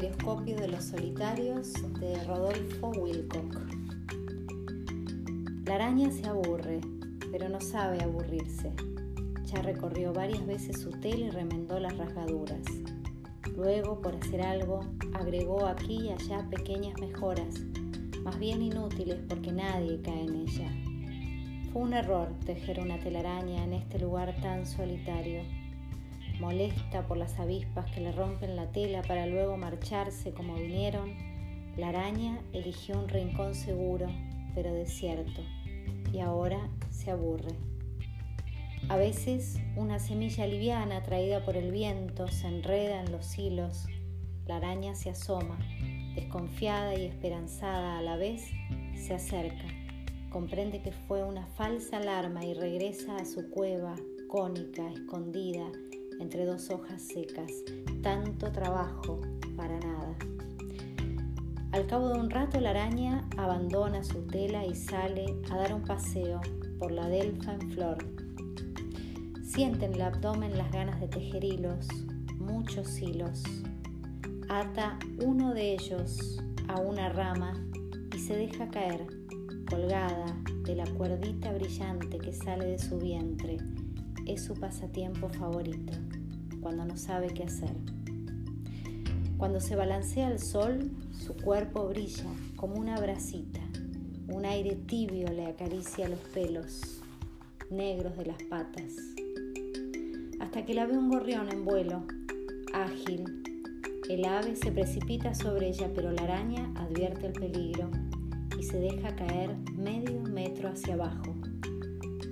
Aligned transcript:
de 0.00 0.68
los 0.68 0.84
solitarios 0.84 1.72
de 2.00 2.22
Rodolfo 2.24 2.88
Wilcock. 2.98 3.56
La 5.64 5.76
araña 5.76 6.10
se 6.10 6.26
aburre, 6.26 6.82
pero 7.32 7.48
no 7.48 7.62
sabe 7.62 8.02
aburrirse. 8.02 8.74
Ya 9.46 9.62
recorrió 9.62 10.12
varias 10.12 10.46
veces 10.46 10.82
su 10.82 10.90
tela 10.90 11.24
y 11.24 11.30
remendó 11.30 11.80
las 11.80 11.96
rasgaduras. 11.96 12.60
Luego, 13.56 14.02
por 14.02 14.14
hacer 14.16 14.42
algo, 14.42 14.80
agregó 15.14 15.64
aquí 15.64 16.02
y 16.02 16.10
allá 16.10 16.46
pequeñas 16.50 17.00
mejoras, 17.00 17.54
más 18.22 18.38
bien 18.38 18.60
inútiles 18.60 19.20
porque 19.26 19.50
nadie 19.50 20.02
cae 20.02 20.24
en 20.24 20.34
ella. 20.34 20.70
Fue 21.72 21.80
un 21.80 21.94
error 21.94 22.28
tejer 22.44 22.80
una 22.80 22.98
telaraña 22.98 23.64
en 23.64 23.72
este 23.72 23.98
lugar 23.98 24.36
tan 24.42 24.66
solitario 24.66 25.40
molesta 26.40 27.06
por 27.06 27.16
las 27.16 27.38
avispas 27.38 27.90
que 27.90 28.00
le 28.00 28.12
rompen 28.12 28.56
la 28.56 28.70
tela 28.72 29.02
para 29.02 29.26
luego 29.26 29.56
marcharse 29.56 30.32
como 30.32 30.54
vinieron, 30.54 31.14
la 31.76 31.88
araña 31.88 32.40
eligió 32.52 32.98
un 32.98 33.08
rincón 33.08 33.54
seguro, 33.54 34.06
pero 34.54 34.72
desierto, 34.72 35.42
y 36.12 36.20
ahora 36.20 36.70
se 36.90 37.10
aburre. 37.10 37.54
A 38.88 38.96
veces 38.96 39.58
una 39.74 39.98
semilla 39.98 40.46
liviana 40.46 41.02
traída 41.02 41.44
por 41.44 41.56
el 41.56 41.72
viento 41.72 42.28
se 42.28 42.46
enreda 42.46 43.00
en 43.00 43.12
los 43.12 43.36
hilos, 43.38 43.86
la 44.46 44.56
araña 44.56 44.94
se 44.94 45.10
asoma, 45.10 45.58
desconfiada 46.14 46.94
y 46.94 47.04
esperanzada 47.04 47.98
a 47.98 48.02
la 48.02 48.16
vez, 48.16 48.50
se 48.94 49.12
acerca, 49.12 49.66
comprende 50.30 50.82
que 50.82 50.92
fue 50.92 51.24
una 51.24 51.46
falsa 51.46 51.96
alarma 51.96 52.44
y 52.44 52.54
regresa 52.54 53.16
a 53.16 53.24
su 53.24 53.50
cueva, 53.50 53.96
cónica, 54.28 54.88
escondida, 54.92 55.66
entre 56.20 56.44
dos 56.44 56.70
hojas 56.70 57.02
secas. 57.02 57.52
Tanto 58.02 58.50
trabajo 58.52 59.20
para 59.56 59.78
nada. 59.78 60.16
Al 61.72 61.86
cabo 61.86 62.08
de 62.08 62.18
un 62.18 62.30
rato 62.30 62.60
la 62.60 62.70
araña 62.70 63.28
abandona 63.36 64.02
su 64.02 64.26
tela 64.26 64.64
y 64.64 64.74
sale 64.74 65.26
a 65.50 65.56
dar 65.56 65.74
un 65.74 65.82
paseo 65.82 66.40
por 66.78 66.90
la 66.90 67.08
delfa 67.08 67.54
en 67.54 67.70
flor. 67.72 67.98
Siente 69.42 69.86
en 69.86 69.94
el 69.94 70.02
abdomen 70.02 70.56
las 70.56 70.70
ganas 70.72 71.00
de 71.00 71.08
tejer 71.08 71.44
hilos, 71.44 71.88
muchos 72.38 73.00
hilos. 73.00 73.42
Ata 74.48 74.98
uno 75.24 75.54
de 75.54 75.74
ellos 75.74 76.40
a 76.68 76.80
una 76.80 77.08
rama 77.08 77.52
y 78.14 78.18
se 78.18 78.36
deja 78.36 78.70
caer, 78.70 79.06
colgada 79.68 80.36
de 80.64 80.76
la 80.76 80.86
cuerdita 80.86 81.52
brillante 81.52 82.18
que 82.18 82.32
sale 82.32 82.66
de 82.66 82.78
su 82.78 82.98
vientre 82.98 83.58
es 84.26 84.44
su 84.44 84.54
pasatiempo 84.54 85.28
favorito, 85.28 85.92
cuando 86.66 86.84
no 86.84 86.96
sabe 86.96 87.28
qué 87.28 87.44
hacer. 87.44 87.70
Cuando 89.38 89.60
se 89.60 89.76
balancea 89.76 90.26
al 90.26 90.40
sol, 90.40 90.90
su 91.12 91.36
cuerpo 91.36 91.86
brilla 91.86 92.26
como 92.56 92.74
una 92.74 92.98
bracita. 92.98 93.60
Un 94.26 94.44
aire 94.44 94.74
tibio 94.74 95.28
le 95.28 95.46
acaricia 95.46 96.08
los 96.08 96.18
pelos 96.34 97.00
negros 97.70 98.16
de 98.16 98.26
las 98.26 98.42
patas. 98.50 98.96
Hasta 100.40 100.64
que 100.64 100.74
la 100.74 100.86
ve 100.86 100.98
un 100.98 101.08
gorrión 101.08 101.52
en 101.52 101.64
vuelo, 101.64 102.02
ágil. 102.72 103.44
El 104.10 104.24
ave 104.24 104.56
se 104.56 104.72
precipita 104.72 105.36
sobre 105.36 105.68
ella, 105.68 105.88
pero 105.94 106.10
la 106.10 106.22
araña 106.22 106.72
advierte 106.74 107.28
el 107.28 107.32
peligro 107.34 107.92
y 108.58 108.64
se 108.64 108.80
deja 108.80 109.14
caer 109.14 109.54
medio 109.76 110.20
metro 110.20 110.70
hacia 110.70 110.94
abajo. 110.94 111.32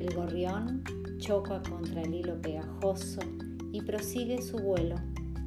El 0.00 0.12
gorrión 0.12 0.82
choca 1.18 1.62
contra 1.62 2.02
el 2.02 2.12
hilo 2.12 2.42
pegajoso 2.42 3.20
y 3.74 3.82
prosigue 3.82 4.40
su 4.40 4.58
vuelo, 4.58 4.94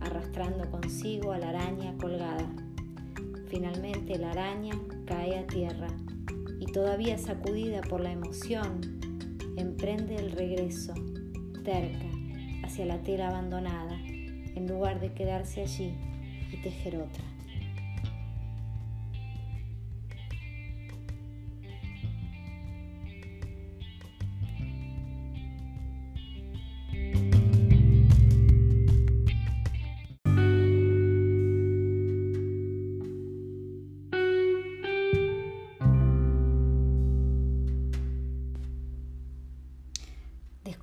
arrastrando 0.00 0.70
consigo 0.70 1.32
a 1.32 1.38
la 1.38 1.50
araña 1.50 1.94
colgada. 1.98 2.48
Finalmente 3.48 4.16
la 4.16 4.30
araña 4.30 4.74
cae 5.04 5.38
a 5.38 5.46
tierra 5.46 5.88
y 6.58 6.64
todavía 6.72 7.18
sacudida 7.18 7.82
por 7.82 8.00
la 8.00 8.12
emoción, 8.12 8.80
emprende 9.58 10.16
el 10.16 10.32
regreso, 10.32 10.94
terca, 11.64 12.08
hacia 12.62 12.86
la 12.86 13.02
tela 13.02 13.28
abandonada, 13.28 14.00
en 14.06 14.68
lugar 14.68 15.00
de 15.00 15.12
quedarse 15.12 15.60
allí 15.60 15.94
y 16.50 16.56
tejer 16.62 16.96
otra. 16.96 17.33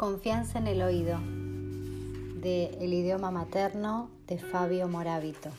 Confianza 0.02 0.58
en 0.58 0.66
el 0.66 0.82
oído, 0.82 1.20
de 2.42 2.76
El 2.82 2.92
idioma 2.92 3.30
materno 3.30 4.10
de 4.26 4.40
Fabio 4.40 4.88
Morábito. 4.88 5.52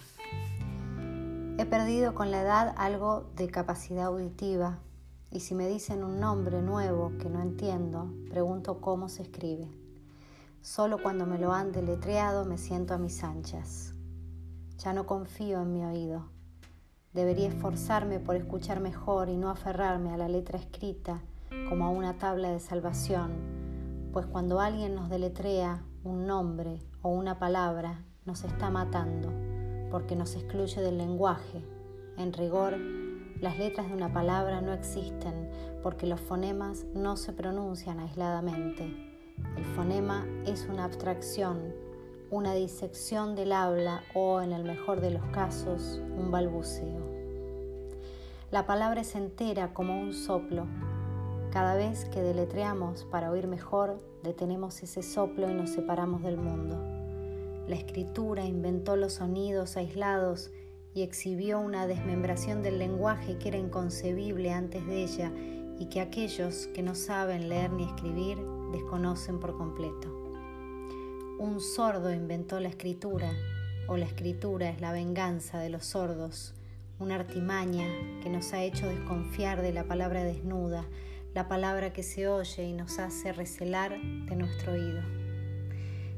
He 1.58 1.64
perdido 1.64 2.12
con 2.16 2.32
la 2.32 2.42
edad 2.42 2.74
algo 2.76 3.30
de 3.36 3.46
capacidad 3.46 4.06
auditiva 4.06 4.80
y 5.30 5.38
si 5.38 5.54
me 5.54 5.68
dicen 5.68 6.02
un 6.02 6.18
nombre 6.18 6.60
nuevo 6.60 7.12
que 7.20 7.28
no 7.28 7.40
entiendo, 7.40 8.12
pregunto 8.30 8.80
cómo 8.80 9.08
se 9.08 9.22
escribe. 9.22 9.68
Solo 10.60 11.00
cuando 11.00 11.24
me 11.24 11.38
lo 11.38 11.52
han 11.52 11.70
deletreado 11.70 12.44
me 12.44 12.58
siento 12.58 12.94
a 12.94 12.98
mis 12.98 13.22
anchas. 13.22 13.94
Ya 14.78 14.92
no 14.92 15.06
confío 15.06 15.62
en 15.62 15.72
mi 15.72 15.84
oído. 15.84 16.24
Debería 17.12 17.46
esforzarme 17.46 18.18
por 18.18 18.34
escuchar 18.34 18.80
mejor 18.80 19.28
y 19.28 19.36
no 19.36 19.50
aferrarme 19.50 20.12
a 20.12 20.16
la 20.16 20.28
letra 20.28 20.58
escrita 20.58 21.20
como 21.68 21.84
a 21.84 21.90
una 21.90 22.14
tabla 22.18 22.50
de 22.50 22.58
salvación 22.58 23.61
pues 24.12 24.26
cuando 24.26 24.60
alguien 24.60 24.94
nos 24.94 25.08
deletrea 25.08 25.82
un 26.04 26.26
nombre 26.26 26.80
o 27.00 27.08
una 27.08 27.38
palabra, 27.38 28.04
nos 28.26 28.44
está 28.44 28.70
matando, 28.70 29.32
porque 29.90 30.16
nos 30.16 30.34
excluye 30.34 30.82
del 30.82 30.98
lenguaje. 30.98 31.64
En 32.18 32.32
rigor, 32.34 32.76
las 33.40 33.58
letras 33.58 33.88
de 33.88 33.94
una 33.94 34.12
palabra 34.12 34.60
no 34.60 34.74
existen, 34.74 35.50
porque 35.82 36.06
los 36.06 36.20
fonemas 36.20 36.84
no 36.94 37.16
se 37.16 37.32
pronuncian 37.32 38.00
aisladamente. 38.00 38.84
El 39.56 39.64
fonema 39.64 40.26
es 40.44 40.68
una 40.70 40.84
abstracción, 40.84 41.74
una 42.30 42.52
disección 42.52 43.34
del 43.34 43.52
habla 43.52 44.02
o, 44.14 44.42
en 44.42 44.52
el 44.52 44.64
mejor 44.64 45.00
de 45.00 45.10
los 45.10 45.24
casos, 45.26 46.00
un 46.16 46.30
balbuceo. 46.30 47.00
La 48.50 48.66
palabra 48.66 49.00
es 49.00 49.14
entera 49.14 49.72
como 49.72 49.98
un 49.98 50.12
soplo, 50.12 50.66
cada 51.52 51.76
vez 51.76 52.06
que 52.06 52.22
deletreamos 52.22 53.04
para 53.04 53.30
oír 53.30 53.46
mejor, 53.46 53.98
detenemos 54.22 54.82
ese 54.82 55.02
soplo 55.02 55.50
y 55.50 55.54
nos 55.54 55.68
separamos 55.68 56.22
del 56.22 56.38
mundo. 56.38 56.78
La 57.68 57.76
escritura 57.76 58.46
inventó 58.46 58.96
los 58.96 59.14
sonidos 59.14 59.76
aislados 59.76 60.50
y 60.94 61.02
exhibió 61.02 61.60
una 61.60 61.86
desmembración 61.86 62.62
del 62.62 62.78
lenguaje 62.78 63.36
que 63.36 63.48
era 63.48 63.58
inconcebible 63.58 64.50
antes 64.50 64.86
de 64.86 65.02
ella 65.02 65.30
y 65.78 65.86
que 65.90 66.00
aquellos 66.00 66.68
que 66.68 66.82
no 66.82 66.94
saben 66.94 67.50
leer 67.50 67.70
ni 67.70 67.84
escribir 67.84 68.38
desconocen 68.72 69.38
por 69.38 69.54
completo. 69.54 70.08
Un 71.38 71.60
sordo 71.60 72.14
inventó 72.14 72.60
la 72.60 72.68
escritura, 72.68 73.30
o 73.88 73.98
la 73.98 74.06
escritura 74.06 74.70
es 74.70 74.80
la 74.80 74.92
venganza 74.92 75.58
de 75.58 75.68
los 75.68 75.84
sordos, 75.84 76.54
una 76.98 77.16
artimaña 77.16 77.86
que 78.22 78.30
nos 78.30 78.54
ha 78.54 78.62
hecho 78.62 78.86
desconfiar 78.86 79.60
de 79.60 79.72
la 79.74 79.84
palabra 79.84 80.24
desnuda, 80.24 80.86
la 81.34 81.48
palabra 81.48 81.92
que 81.92 82.02
se 82.02 82.28
oye 82.28 82.64
y 82.64 82.72
nos 82.72 82.98
hace 82.98 83.32
recelar 83.32 83.98
de 84.00 84.36
nuestro 84.36 84.72
oído. 84.72 85.00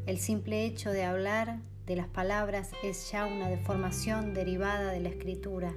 El 0.07 0.19
simple 0.19 0.65
hecho 0.65 0.91
de 0.91 1.05
hablar 1.05 1.61
de 1.87 1.97
las 1.97 2.09
palabras 2.09 2.73
es 2.83 3.11
ya 3.13 3.27
una 3.27 3.49
deformación 3.49 4.35
derivada 4.35 4.91
de 4.91 5.01
la 5.01 5.11
escritura. 5.11 5.73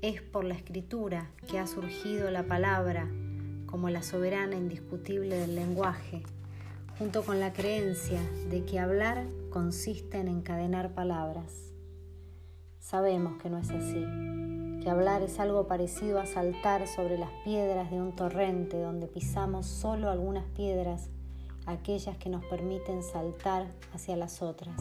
Es 0.00 0.22
por 0.22 0.44
la 0.44 0.54
escritura 0.54 1.30
que 1.46 1.58
ha 1.58 1.66
surgido 1.66 2.30
la 2.30 2.44
palabra 2.44 3.08
como 3.66 3.90
la 3.90 4.02
soberana 4.02 4.56
indiscutible 4.56 5.36
del 5.36 5.54
lenguaje, 5.54 6.22
junto 6.98 7.24
con 7.24 7.38
la 7.38 7.52
creencia 7.52 8.20
de 8.50 8.64
que 8.64 8.78
hablar 8.78 9.26
consiste 9.50 10.18
en 10.18 10.28
encadenar 10.28 10.94
palabras. 10.94 11.72
Sabemos 12.78 13.40
que 13.40 13.50
no 13.50 13.58
es 13.58 13.70
así 13.70 14.41
que 14.82 14.90
hablar 14.90 15.22
es 15.22 15.38
algo 15.38 15.68
parecido 15.68 16.18
a 16.18 16.26
saltar 16.26 16.88
sobre 16.88 17.16
las 17.16 17.30
piedras 17.44 17.90
de 17.90 18.00
un 18.00 18.16
torrente 18.16 18.80
donde 18.80 19.06
pisamos 19.06 19.66
solo 19.66 20.10
algunas 20.10 20.44
piedras, 20.56 21.08
aquellas 21.66 22.16
que 22.16 22.28
nos 22.28 22.44
permiten 22.46 23.02
saltar 23.02 23.68
hacia 23.94 24.16
las 24.16 24.42
otras. 24.42 24.80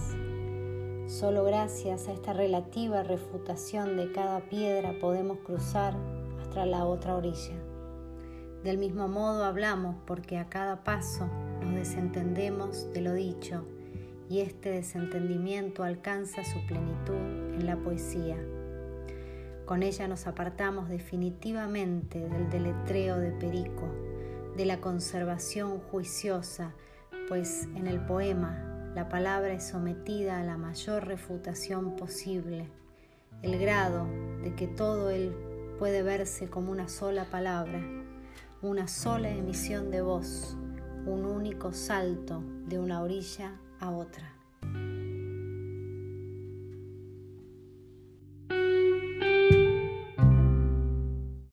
Solo 1.07 1.44
gracias 1.44 2.07
a 2.07 2.13
esta 2.13 2.33
relativa 2.33 3.03
refutación 3.03 3.95
de 3.95 4.12
cada 4.12 4.39
piedra 4.42 4.95
podemos 5.00 5.38
cruzar 5.39 5.94
hasta 6.42 6.65
la 6.65 6.86
otra 6.86 7.15
orilla. 7.15 7.56
Del 8.63 8.77
mismo 8.80 9.07
modo 9.07 9.44
hablamos 9.44 9.95
porque 10.07 10.38
a 10.38 10.50
cada 10.50 10.83
paso 10.83 11.27
nos 11.62 11.75
desentendemos 11.75 12.92
de 12.94 13.01
lo 13.01 13.13
dicho 13.13 13.65
y 14.30 14.39
este 14.39 14.71
desentendimiento 14.71 15.83
alcanza 15.83 16.44
su 16.44 16.65
plenitud 16.65 17.15
en 17.54 17.65
la 17.65 17.75
poesía. 17.75 18.38
Con 19.65 19.83
ella 19.83 20.07
nos 20.07 20.27
apartamos 20.27 20.89
definitivamente 20.89 22.27
del 22.27 22.49
deletreo 22.49 23.17
de 23.17 23.31
Perico, 23.31 23.87
de 24.57 24.65
la 24.65 24.81
conservación 24.81 25.79
juiciosa, 25.79 26.73
pues 27.27 27.67
en 27.75 27.87
el 27.87 27.99
poema 28.05 28.67
la 28.95 29.07
palabra 29.07 29.53
es 29.53 29.69
sometida 29.69 30.39
a 30.39 30.43
la 30.43 30.57
mayor 30.57 31.07
refutación 31.07 31.95
posible. 31.95 32.69
El 33.41 33.57
grado 33.57 34.05
de 34.43 34.53
que 34.55 34.67
todo 34.67 35.09
él 35.09 35.33
puede 35.79 36.03
verse 36.03 36.49
como 36.49 36.71
una 36.71 36.89
sola 36.89 37.25
palabra, 37.25 37.81
una 38.61 38.87
sola 38.87 39.29
emisión 39.29 39.89
de 39.91 40.01
voz, 40.01 40.57
un 41.05 41.25
único 41.25 41.71
salto 41.71 42.43
de 42.67 42.79
una 42.79 43.01
orilla 43.01 43.59
a 43.79 43.91
otra. 43.91 44.40